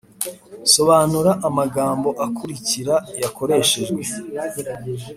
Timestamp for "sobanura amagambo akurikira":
0.73-2.95